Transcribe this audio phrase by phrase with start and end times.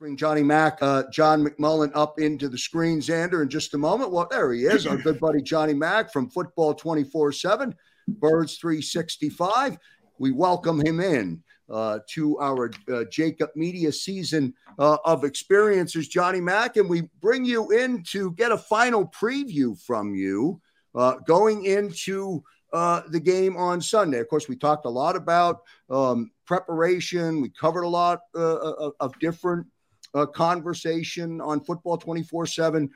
[0.00, 4.10] Bring Johnny Mack, uh, John McMullen up into the screen, Xander, in just a moment.
[4.10, 7.74] Well, there he is, our good buddy Johnny Mack from Football 24 7,
[8.08, 9.76] Birds 365.
[10.18, 16.40] We welcome him in uh, to our uh, JAKIB Media season uh, of experiences, Johnny
[16.40, 20.62] Mack, and we bring you in to get a final preview from you
[20.94, 24.20] uh, going into uh, the game on Sunday.
[24.20, 27.42] Of course, we talked a lot about um, preparation.
[27.42, 29.66] We covered a lot of different
[30.14, 32.90] uh, conversation on football 24 uh, 7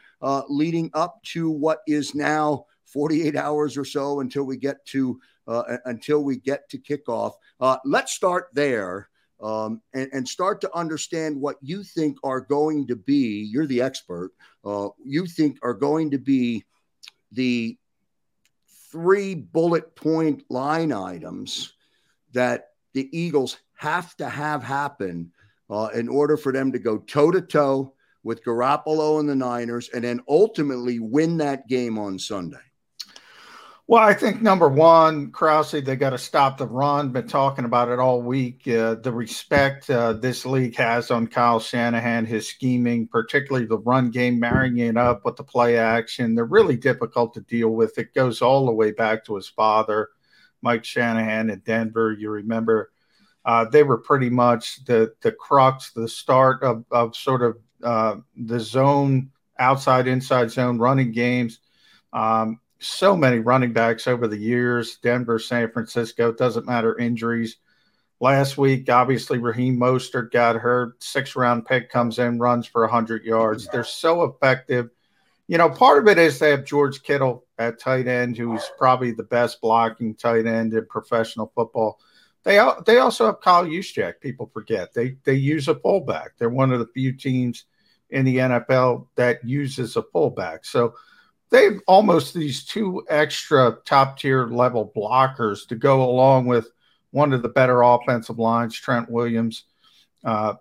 [0.48, 5.77] leading up to what is now 48 hours or so until we get to uh,
[5.85, 7.33] until we get to kickoff.
[7.61, 9.09] Uh, let's start there
[9.42, 13.48] um, and, and, start to understand what you think are going to be.
[13.53, 14.33] You're the expert.
[14.65, 16.65] Uh, you think are going to be
[17.33, 17.77] the
[18.91, 21.75] three bullet point line items
[22.33, 25.33] that the Eagles have to have happen
[25.74, 29.90] uh, in order for them to go toe to toe with Garoppolo and the Niners
[29.90, 32.58] and then ultimately win that game on Sunday?
[33.86, 37.11] Well, I think number one, Krause, they got to stop the run.
[37.11, 38.67] Been talking about it all week.
[38.67, 44.11] Uh, the respect uh, this league has on Kyle Shanahan, his scheming, particularly the run
[44.11, 46.34] game, marrying it up with the play action.
[46.34, 47.98] They're really difficult to deal with.
[47.98, 50.08] It goes all the way back to his father,
[50.63, 52.17] Mike Shanahan in Denver.
[52.18, 52.90] You remember
[53.45, 58.17] uh, they were pretty much the the crux, the start of of sort of uh,
[58.37, 61.61] the zone, outside inside zone running games.
[62.13, 64.97] Um, so many running backs over the years.
[64.97, 67.57] Denver, San Francisco, doesn't matter injuries.
[68.21, 71.03] Last week, obviously, Raheem Mostert got hurt.
[71.03, 73.69] Six round pick comes in, runs for 100 yards.
[73.69, 74.91] They're so effective.
[75.47, 79.13] You know, part of it is they have George Kittle at tight end, who's probably
[79.13, 81.99] the best blocking tight end in professional football.
[82.45, 84.21] They they also have Kyle Juszczyk.
[84.21, 86.33] People forget they they use a fullback.
[86.39, 87.65] They're one of the few teams
[88.11, 90.67] in the NFL that uses a fullback.
[90.67, 90.95] So
[91.51, 96.69] they've almost these two extra top tier level blockers to go along with
[97.13, 99.65] one of the better offensive lines, Trent Williams,
[100.25, 100.55] uh,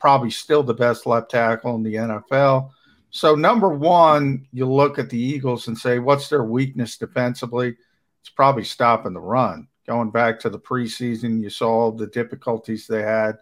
[0.00, 2.70] probably still the best left tackle in the NFL.
[3.10, 7.76] So number one, you look at the Eagles and say, what's their weakness defensively?
[8.20, 13.02] It's probably stopping the run going back to the preseason, you saw the difficulties they
[13.02, 13.38] had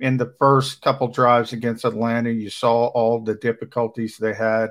[0.00, 2.30] in the first couple drives against Atlanta.
[2.30, 4.70] You saw all the difficulties they had.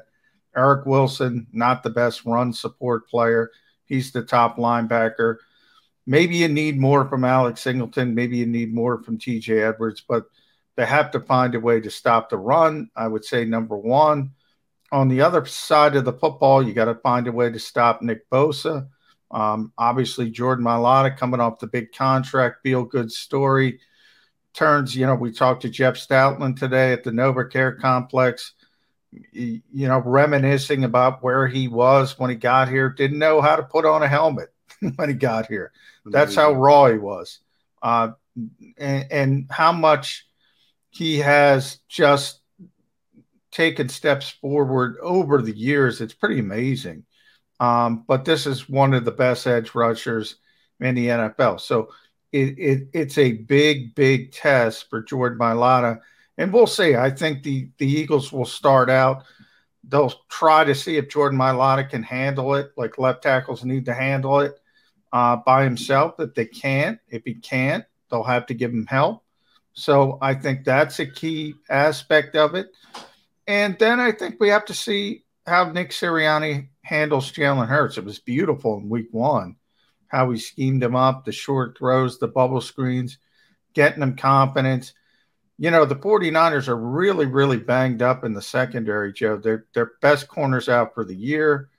[0.55, 3.51] Eric Wilson, not the best run support player.
[3.85, 5.37] He's the top linebacker.
[6.05, 8.13] Maybe you need more from Alex Singleton.
[8.13, 10.25] Maybe you need more from TJ Edwards, but
[10.75, 12.89] they have to find a way to stop the run.
[12.95, 14.31] I would say number one.
[14.91, 18.01] On the other side of the football, you got to find a way to stop
[18.01, 18.87] Nick Bosa.
[19.33, 23.79] Um, obviously, Jordan Mailata coming off the big contract, feel good story.
[24.53, 28.53] Turns, you know, we talked to Jeff Stoutland today at the NovaCare complex,
[29.31, 32.89] you know, reminiscing about where he was when he got here.
[32.89, 34.53] Didn't know how to put on a helmet
[34.95, 35.71] when he got here.
[36.05, 37.39] That's how raw he was.
[37.81, 38.11] Uh,
[38.77, 40.27] and, and how much
[40.91, 42.39] he has just
[43.51, 46.01] taken steps forward over the years.
[46.01, 47.05] It's pretty amazing.
[47.59, 50.35] Um, but this is one of the best edge rushers
[50.79, 51.61] in the NFL.
[51.61, 51.89] So
[52.31, 55.99] it, it, it's a big, big test for Jordan Mailata.
[56.37, 56.95] And we'll see.
[56.95, 59.23] I think the, the Eagles will start out.
[59.87, 63.93] They'll try to see if Jordan Mailata can handle it, like left tackles need to
[63.93, 64.59] handle it
[65.11, 66.15] uh, by himself.
[66.19, 69.23] If they can't, if he can't, they'll have to give him help.
[69.73, 72.67] So I think that's a key aspect of it.
[73.47, 77.97] And then I think we have to see how Nick Sirianni handles Jalen Hurts.
[77.97, 79.55] It was beautiful in week one,
[80.07, 83.17] how he schemed him up, the short throws, the bubble screens,
[83.73, 84.93] getting him confidence.
[85.57, 89.37] You know, the 49ers are really, really banged up in the secondary, Joe.
[89.37, 91.69] They're their best corners out for the year.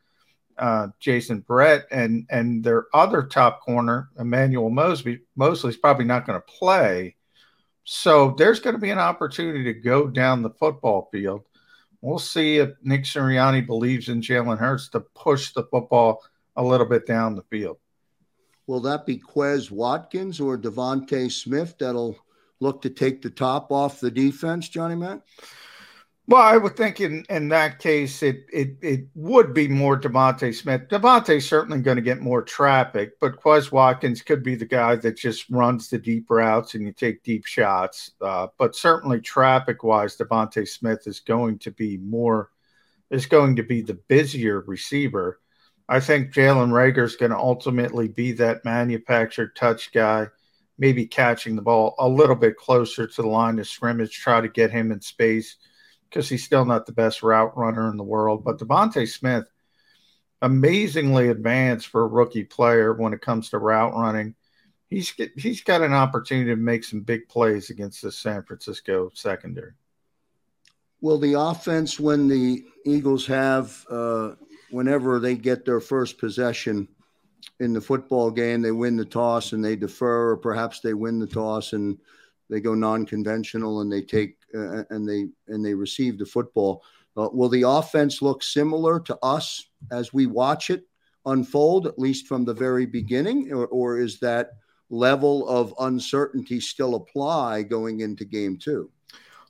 [0.56, 6.40] Uh, Jason Verrett, and and their other top corner, Emmanuel Moseley, Moseley's probably not going
[6.40, 7.16] to play.
[7.82, 11.42] So there's going to be an opportunity to go down the football field
[12.04, 16.22] We'll see if Nick Sirianni believes in Jalen Hurts to push the football
[16.54, 17.78] a little bit down the field.
[18.66, 22.14] Will that be Quez Watkins or DeVonta Smith that'll
[22.60, 25.20] look to take the top off the defense, Johnny Mack?
[26.26, 30.54] Well, I would think in, in that case it it it would be more DeVonta
[30.54, 30.88] Smith.
[30.88, 35.18] DeVonta's certainly going to get more traffic, but Quez Watkins could be the guy that
[35.18, 38.12] just runs the deep routes and you take deep shots.
[38.22, 42.50] Uh, but certainly traffic wise, DeVonta Smith is going to be more
[43.10, 45.40] is going to be the busier receiver.
[45.90, 50.28] I think Jalen Reagor is going to ultimately be that manufactured touch guy,
[50.78, 54.48] maybe catching the ball a little bit closer to the line of scrimmage, try to
[54.48, 55.56] get him in space
[56.14, 58.44] because he's still not the best route runner in the world.
[58.44, 59.50] But DeVonta Smith,
[60.42, 64.36] amazingly advanced for a rookie player when it comes to route running.
[64.88, 69.72] He's he's got an opportunity to make some big plays against the San Francisco secondary.
[71.00, 74.34] Will the offense, when the Eagles have, uh,
[74.70, 76.86] whenever they get their first possession
[77.58, 81.18] in the football game, they win the toss and they defer, or perhaps they win
[81.18, 81.98] the toss and
[82.48, 86.82] they go non-conventional and they take and they and they receive the football.
[87.16, 90.84] Uh, will the offense look similar to us as we watch it
[91.26, 94.52] unfold, at least from the very beginning, or, or is that
[94.90, 98.90] level of uncertainty still apply going into game two?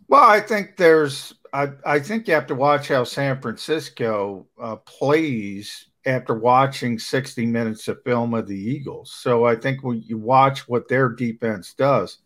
[0.09, 1.35] Well, I think there's.
[1.53, 7.47] I, I think you have to watch how San Francisco uh, plays after watching 60
[7.47, 9.13] minutes of film of the Eagles.
[9.13, 12.19] So I think when you watch what their defense does,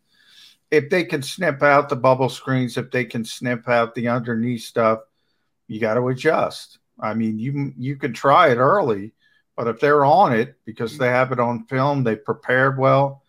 [0.71, 4.63] if they can snip out the bubble screens, if they can snip out the underneath
[4.63, 5.01] stuff,
[5.67, 6.79] you got to adjust.
[7.01, 9.13] I mean, you you can try it early,
[9.57, 13.23] but if they're on it because they have it on film, they prepared well.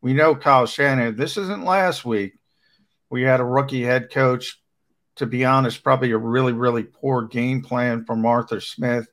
[0.00, 1.16] We know Kyle Shanahan.
[1.16, 2.34] This isn't last week.
[3.10, 4.60] We had a rookie head coach.
[5.18, 9.06] To be honest, probably a really really poor game plan from Arthur Smith.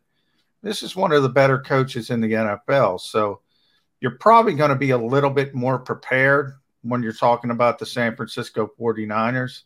[0.64, 3.42] This is one of the better coaches in the NFL, so
[4.00, 7.86] you're probably going to be a little bit more prepared when you're talking about the
[7.86, 9.64] San Francisco 49ers.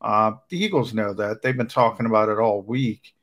[0.00, 1.42] Uh, the Eagles know that.
[1.42, 3.14] They've been talking about it all week.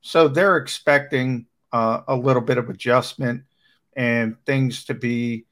[0.00, 3.44] So they're expecting uh, a little bit of adjustment
[3.96, 5.46] and things to be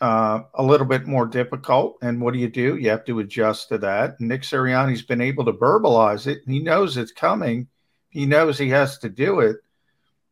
[0.00, 1.98] uh, a little bit more difficult.
[2.02, 2.76] And what do you do?
[2.76, 4.20] You have to adjust to that.
[4.20, 6.42] Nick Sirianni's been able to verbalize it.
[6.46, 7.68] He knows it's coming.
[8.10, 9.56] He knows he has to do it.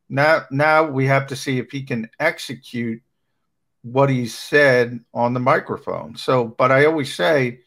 [0.08, 3.02] Now, now we have to see if he can execute
[3.92, 6.16] what he said on the microphone.
[6.16, 7.60] So, but I always say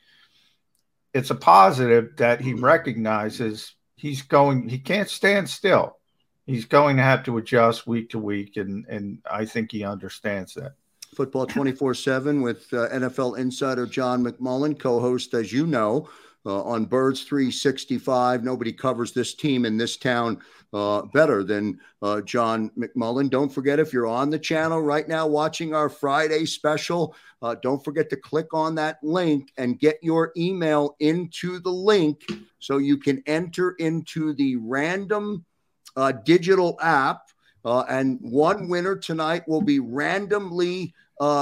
[1.13, 5.97] it's a positive that he recognizes he's going, he can't stand still.
[6.45, 10.55] He's going to have to adjust week to week, and and I think he understands
[10.55, 10.73] that.
[11.15, 16.09] Football 24 7 with uh, NFL insider John McMullen, co host, as you know,
[16.49, 18.43] uh, on Birds 365.
[18.43, 20.41] Nobody covers this team in this town
[20.73, 23.29] uh, better than uh, John McMullen.
[23.29, 27.83] Don't forget, if you're on the channel right now watching our Friday special, uh, don't
[27.83, 32.23] forget to click on that link and get your email into the link
[32.57, 35.45] so you can enter into the random
[35.95, 37.21] uh, digital app.
[37.63, 40.93] Uh, and one winner tonight will be randomly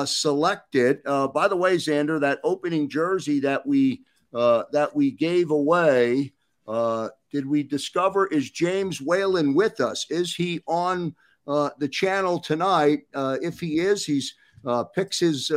[0.05, 1.03] selected.
[1.03, 4.01] by the way, Xander, that opening jersey that we
[4.33, 6.33] uh, that we gave away.
[6.67, 10.05] Uh, did we discover is James Whalen with us?
[10.09, 11.15] Is he on
[11.47, 13.03] uh, the channel tonight?
[13.13, 15.51] Uh, if he is, he's uh, picks his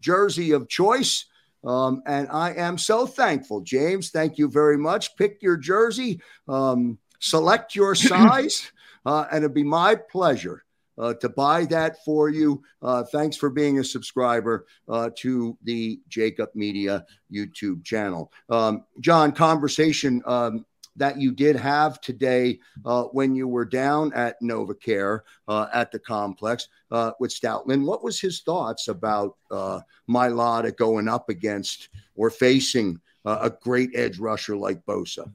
[0.00, 1.26] jersey of choice.
[1.64, 4.10] Um, and I am so thankful, James.
[4.10, 5.16] Thank you very much.
[5.16, 8.70] Pick your jersey, um, select your size,
[9.04, 10.64] and it'd be my pleasure
[10.98, 12.62] uh, to buy that for you.
[12.82, 18.32] Uh, thanks for being a subscriber uh, to the JAKIB Media YouTube channel.
[18.48, 20.64] Um, John, conversation um,
[20.96, 25.98] that you did have today uh, when you were down at NovaCare uh, at the
[25.98, 27.84] complex uh, with Stoutland.
[27.84, 34.18] What was his thoughts about uh, Mailata going up against or facing a great edge
[34.18, 35.30] rusher like Bosa.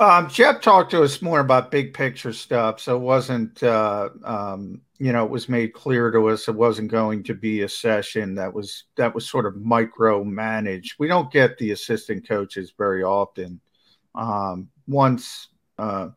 [0.00, 4.80] Um, Jeff talked to us more about big picture stuff, so it wasn't, uh, um,
[4.98, 8.36] you know, it was made clear to us it wasn't going to be a session
[8.36, 10.94] that was that was sort of micro managed.
[11.00, 13.60] We don't get the assistant coaches very often.
[14.14, 16.10] Um, once, uh,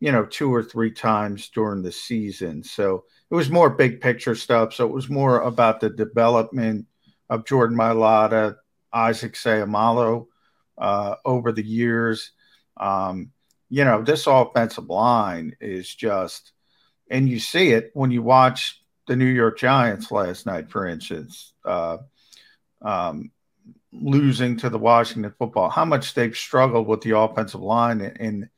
[0.00, 4.34] you know, two or three times during the season, so it was more big picture
[4.34, 4.74] stuff.
[4.74, 6.86] So it was more about the development
[7.30, 8.56] of Jordan Mailata,
[8.92, 10.26] Isaac Seumalo
[10.76, 12.32] uh, over the years
[12.76, 13.30] um,
[13.68, 16.52] you know, this offensive line is just,
[17.10, 21.54] and you see it when you watch the New York Giants last night, for instance,
[21.64, 21.98] uh,
[22.82, 23.30] um,
[23.92, 28.48] losing to the Washington football, how much they've struggled with the offensive line in,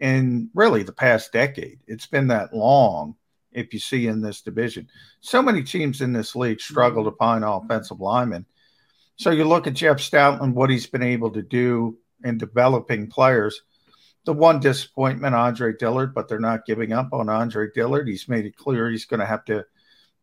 [0.00, 1.78] in really the past decade.
[1.86, 3.16] It's been that long.
[3.52, 4.88] If you see in this division,
[5.20, 8.46] so many teams in this league struggle to find offensive linemen.
[9.16, 13.62] So you look at Jeff Stoutland, what he's been able to do in developing players.
[14.24, 18.08] The one disappointment, Andre Dillard, but they're not giving up on Andre Dillard.
[18.08, 19.64] He's made it clear he's going to have to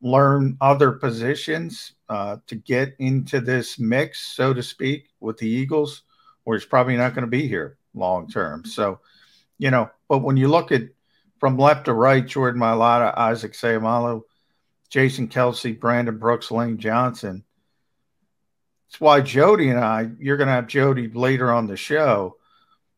[0.01, 6.03] learn other positions uh, to get into this mix, so to speak, with the Eagles,
[6.45, 8.63] or he's probably not going to be here long term.
[8.65, 8.99] So,
[9.57, 10.83] you know, but when you look at
[11.39, 14.21] from left to right, Jordan Mailata, Isaac Seumalo,
[14.89, 17.43] Jason Kelce, Brandon Brooks, Lane Johnson,
[18.89, 22.37] it's why Jody and I, you're going to have Jody later on the show.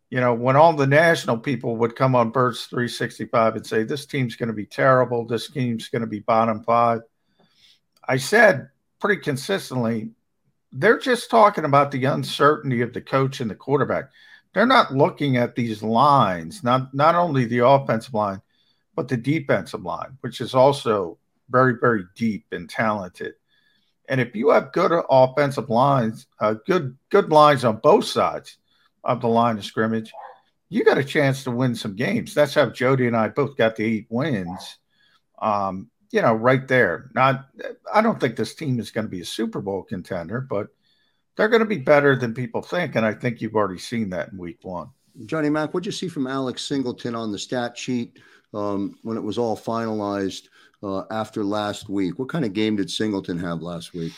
[0.10, 4.05] You know, when all the national people would come on Birds 365 and say, this
[4.05, 7.01] team's going to be terrible, this team's going to be bottom five.
[8.07, 8.69] I said
[9.01, 10.12] pretty consistently,
[10.71, 14.05] they're just talking about the uncertainty of the coach and the quarterback.
[14.53, 18.41] They're not looking at these lines, not not only the offensive line,
[18.95, 21.17] but the defensive line, which is also
[21.50, 23.33] very, very deep and talented.
[24.12, 28.58] And if you have good offensive lines, uh, good good lines on both sides
[29.06, 30.12] of the line of scrimmage,
[30.68, 32.34] you got a chance to win some games.
[32.34, 34.80] That's how Jody and I both got the eight wins.
[35.41, 37.10] Um, you know, right there.
[37.15, 37.46] Not,
[37.91, 40.68] I don't think this team is going to be a Super Bowl contender, but
[41.38, 44.34] they're going to be better than people think, and I think you've already seen that
[44.34, 44.89] in Week One.
[45.25, 48.20] Johnny Mack, what'd you see from Alex Singleton on the stat sheet
[48.53, 50.50] um, when it was all finalized?
[50.83, 52.17] Uh, after last week.
[52.17, 54.13] What kind of game did Singleton have last week?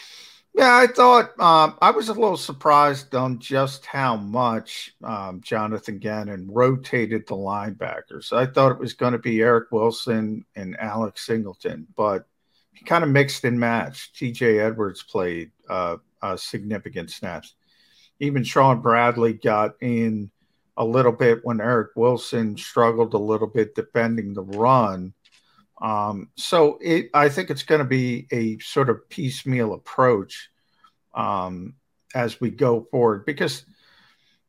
[0.55, 5.97] Yeah, I thought um, I was a little surprised on just how much um, Jonathan
[5.97, 8.31] Gannon rotated the linebackers.
[8.31, 12.27] I thought it was going to be Eric Wilson and Alex Singleton, but
[12.73, 14.15] he kind of mixed and matched.
[14.15, 17.55] TJ Edwards played uh, uh, significant snaps.
[18.19, 20.29] Even Shaun Bradley got in
[20.77, 25.13] a little bit when Eric Wilson struggled a little bit defending the run.
[25.83, 30.49] Um, so it, I think it's going to be a sort of piecemeal approach
[31.13, 31.75] um,
[32.15, 33.65] as we go forward because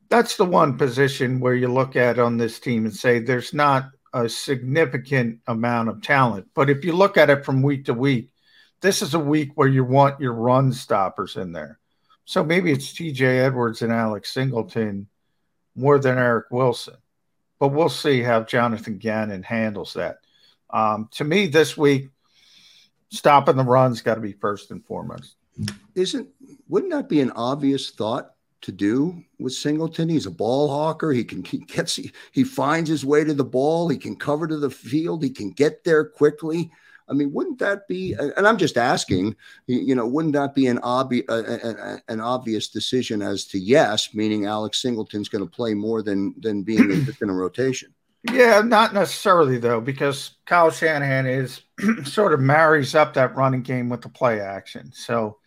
[0.09, 3.91] that's the one position where you look at on this team and say there's not
[4.13, 6.47] a significant amount of talent.
[6.55, 8.31] But if you look at it from week to week,
[8.81, 11.81] this is a week where you want your run stoppers in there.
[12.27, 15.09] So maybe it's TJ Edwards and Alex Singleton
[15.75, 16.95] more than Eric Wilson.
[17.59, 20.19] But we'll see how Jonathan Gannon handles that.
[20.75, 22.09] Um, to me, this week,
[23.11, 25.37] stopping the run's got to be first and foremost.
[25.95, 26.29] Isn't
[26.69, 30.09] wouldn't that be an obvious thought to do with Singleton?
[30.09, 31.13] He's a ball hawker.
[31.13, 33.89] He can he gets he, he finds his way to the ball.
[33.89, 35.23] He can cover to the field.
[35.23, 36.73] He can get there quickly.
[37.09, 38.15] I mean, wouldn't that be?
[38.15, 41.25] And I'm just asking, you know, wouldn't that be an obvious
[42.09, 46.65] an obvious decision as to yes, meaning Alex Singleton's going to play more than than
[46.65, 47.95] being in a rotation?
[48.33, 51.63] Yeah, not necessarily though, because Kyle Shanahan is
[52.05, 54.91] sort of marries up that running game with the play action.
[54.95, 55.39] So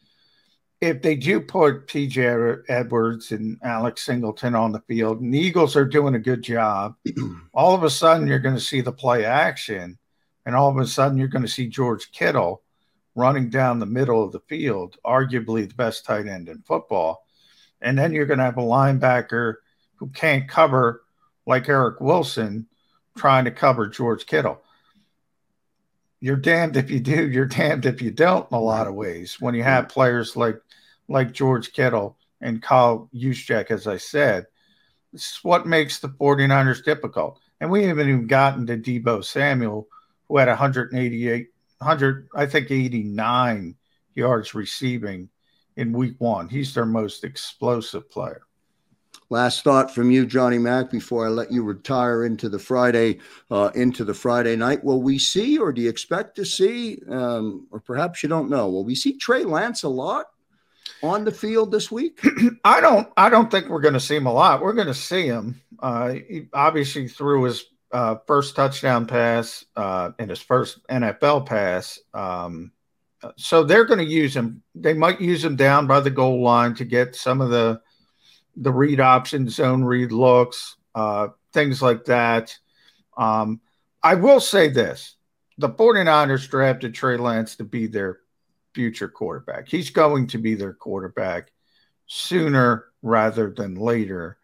[0.80, 5.76] if they do put TJ Edwards and Alex Singleton on the field, and the Eagles
[5.76, 6.96] are doing a good job,
[7.54, 9.98] all of a sudden you're going to see the play action,
[10.46, 12.62] and all of a sudden you're going to see George Kittle
[13.16, 17.26] running down the middle of the field, arguably the best tight end in football.
[17.82, 19.56] And then you're going to have a linebacker
[19.96, 21.02] who can't cover
[21.48, 22.68] like Eric Wilson
[23.18, 24.62] trying to cover George Kittle.
[26.20, 29.38] You're damned if you do, you're damned if you don't in a lot of ways.
[29.40, 30.60] When you have players like
[31.08, 34.46] like George Kittle and Kyle Juszczyk, as I said,
[35.14, 37.40] this is what makes the 49ers difficult.
[37.62, 39.88] And we haven't even gotten to Deebo Samuel,
[40.28, 43.76] who had 188, 100, I think 89
[44.16, 45.30] yards receiving
[45.78, 46.50] in week one.
[46.50, 48.47] He's their most explosive player.
[49.30, 53.20] Last thought from you, Johnny Mack, before I let you retire into the Friday,
[53.52, 54.84] uh, into the Friday night.
[54.84, 58.70] Will we see, or do you expect to see, um, or perhaps you don't know?
[58.70, 60.28] Will we see Trey Lance a lot?
[61.04, 62.20] on the field this week?
[62.64, 63.08] I don't.
[63.18, 64.62] I don't think we're going to see him a lot.
[64.62, 65.62] We're going to see him.
[65.80, 72.00] Uh, he obviously threw his uh, first touchdown pass uh, and his first NFL pass.
[72.14, 72.72] Um,
[73.36, 74.64] so they're going to use him.
[74.76, 77.82] They might use him down by the goal line to get some of the
[78.58, 82.58] the read option, zone read looks, uh, things like that.
[83.18, 83.62] Um,
[84.04, 85.16] I will say this
[85.58, 88.20] the 49ers drafted Trey Lance to be their
[88.74, 89.68] future quarterback.
[89.68, 91.52] He's going to be their quarterback
[92.06, 94.38] sooner rather than later.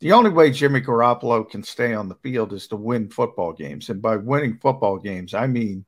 [0.00, 3.90] The only way Jimmy Garoppolo can stay on the field is to win football games.
[3.90, 5.84] And by winning football games, I mean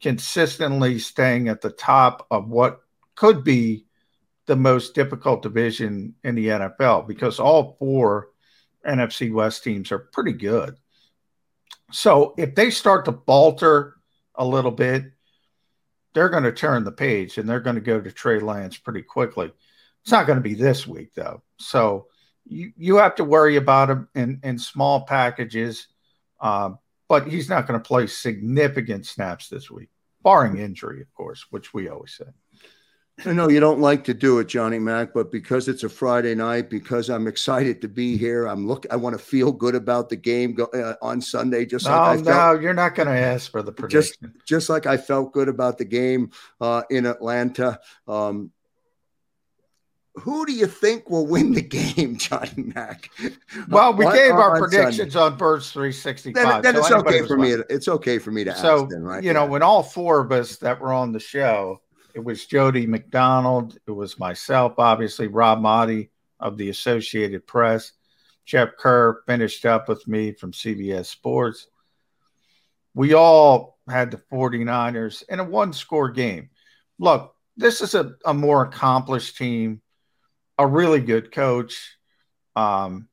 [0.00, 2.80] consistently staying at the top of what
[3.14, 3.84] could be
[4.48, 8.30] the most difficult division in the NFL because all four
[8.84, 10.74] NFC West teams are pretty good.
[11.92, 13.96] So if they start to falter
[14.34, 15.04] a little bit,
[16.14, 19.02] they're going to turn the page and they're going to go to Trey Lance pretty
[19.02, 19.52] quickly.
[20.02, 21.42] It's not going to be this week though.
[21.58, 22.06] So
[22.46, 25.88] you, you have to worry about him in, in small packages.
[26.40, 26.70] Uh,
[27.08, 29.88] but he's not going to play significant snaps this week,
[30.22, 32.30] barring injury, of course, which we always say.
[33.26, 36.34] I know you don't like to do it, Johnny Mack, but because it's a Friday
[36.34, 38.86] night, because I'm excited to be here, I'm look.
[38.90, 41.66] I want to feel good about the game go, uh, on Sunday.
[41.66, 44.32] Just no, like I no, felt, you're not going to ask for the prediction.
[44.36, 47.80] Just, just like I felt good about the game uh, in Atlanta.
[48.06, 48.52] Um,
[50.14, 51.62] who do you think will win the
[51.96, 53.10] game, Johnny Mack?
[53.68, 55.32] Well, we gave our on predictions Sunday.
[55.32, 56.34] on Birds 365.
[56.34, 57.52] Then, then so it's okay for me.
[57.68, 59.24] it's okay for me to so, ask So right?
[59.24, 61.80] You know, when all four of us that were on the show
[62.18, 63.78] it was Jody McDonald.
[63.86, 66.10] It was myself, obviously, Rob Maaddi
[66.40, 67.92] of the Associated Press.
[68.44, 71.68] Jeff Kerr finished up with me from CBS Sports.
[72.92, 76.50] We all had the 49ers in a one score game.
[76.98, 79.80] Look, this is a, a more accomplished team,
[80.58, 81.98] a really good coach.
[82.56, 83.08] Um,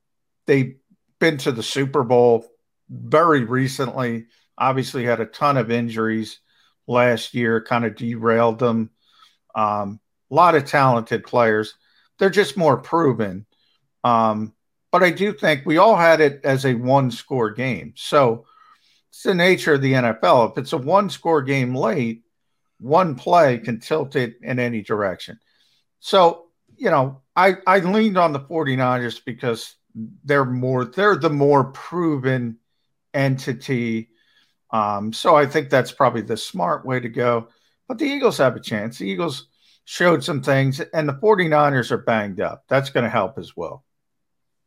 [0.47, 0.77] they've
[1.19, 2.43] been to the Super Bowl
[2.89, 4.25] very recently,
[4.57, 6.39] obviously, had a ton of injuries
[6.87, 8.89] last year, kind of derailed them.
[9.55, 9.99] Um,
[10.31, 11.75] a lot of talented players.
[12.19, 13.45] They're just more proven.
[14.03, 14.53] Um,
[14.91, 17.93] but I do think we all had it as a one score game.
[17.97, 18.45] So
[19.09, 20.51] it's the nature of the NFL.
[20.51, 22.23] If it's a one score game late,
[22.79, 25.39] one play can tilt it in any direction.
[25.99, 26.45] So,
[26.77, 29.75] you know, I, I leaned on the 49ers because
[30.23, 32.57] they're more, they're the more proven
[33.13, 34.09] entity.
[34.71, 37.47] Um, so I think that's probably the smart way to go.
[37.87, 38.97] But the Eagles have a chance.
[38.97, 39.47] The Eagles
[39.85, 42.63] showed some things, and the 49ers are banged up.
[42.67, 43.83] That's going to help as well.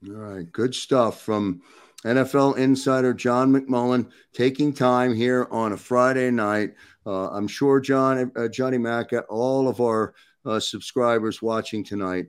[0.07, 0.51] All right.
[0.53, 1.61] Good stuff from
[2.05, 6.75] NFL insider John McMullen taking time here on a Friday night.
[7.05, 12.27] Uh, I'm sure John, uh, Johnny Mack, all of our uh, subscribers watching tonight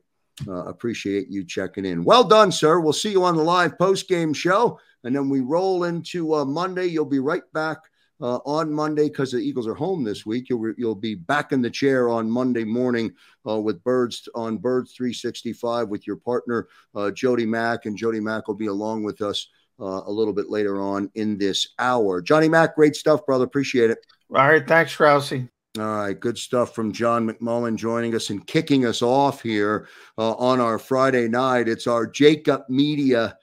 [0.47, 2.03] uh, appreciate you checking in.
[2.03, 2.79] Well done, sir.
[2.79, 4.79] We'll see you on the live post game show.
[5.03, 6.85] And then we roll into uh, Monday.
[6.85, 7.77] You'll be right back
[8.21, 10.49] uh, on Monday because the Eagles are home this week.
[10.49, 13.13] You'll, you'll be back in the chair on Monday morning
[13.47, 17.85] uh, with Birds on Birds 365 with your partner, uh, Jody Mack.
[17.85, 19.47] And Jody Mack will be along with us
[19.79, 22.21] uh, a little bit later on in this hour.
[22.21, 23.45] Johnny Mack, great stuff, brother.
[23.45, 23.99] Appreciate it.
[24.33, 24.67] All right.
[24.67, 25.49] Thanks, Rousey.
[25.77, 30.33] All right, good stuff from John McMullen joining us and kicking us off here uh,
[30.33, 31.67] on our Friday night.
[31.67, 33.37] It's our JAKIB Media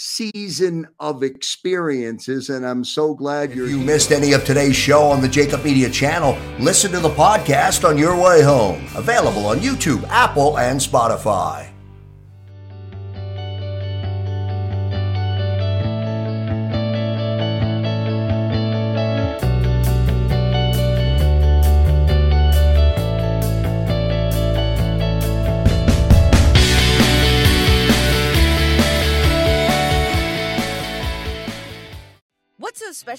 [0.00, 2.50] season of experiences.
[2.50, 3.66] And I'm so glad you're.
[3.66, 7.10] If you missed any of today's show on the JAKIB Media channel, listen to the
[7.10, 8.86] podcast on your way home.
[8.94, 11.67] Available on YouTube, Apple, and Spotify.